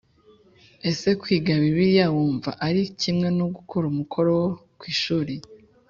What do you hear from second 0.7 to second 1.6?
Ese kwiga